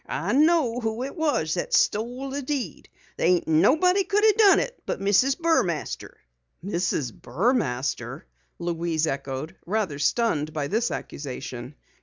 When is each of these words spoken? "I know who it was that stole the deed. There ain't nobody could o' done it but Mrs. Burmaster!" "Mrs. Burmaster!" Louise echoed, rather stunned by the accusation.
"I 0.09 0.33
know 0.33 0.79
who 0.79 1.03
it 1.03 1.15
was 1.15 1.53
that 1.53 1.75
stole 1.75 2.31
the 2.31 2.41
deed. 2.41 2.89
There 3.17 3.27
ain't 3.27 3.47
nobody 3.47 4.03
could 4.03 4.25
o' 4.25 4.31
done 4.35 4.59
it 4.59 4.81
but 4.87 4.99
Mrs. 4.99 5.37
Burmaster!" 5.39 6.15
"Mrs. 6.65 7.13
Burmaster!" 7.13 8.23
Louise 8.57 9.05
echoed, 9.05 9.55
rather 9.63 9.99
stunned 9.99 10.53
by 10.53 10.69
the 10.69 10.87
accusation. 10.91 11.75